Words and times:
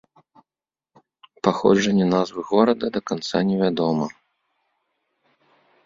Паходжанне 1.49 2.05
назвы 2.15 2.39
горада 2.51 2.85
да 2.99 3.05
канца 3.13 3.37
невядома. 3.51 4.05